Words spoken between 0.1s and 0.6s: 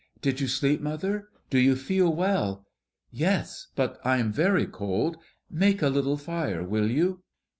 "Did you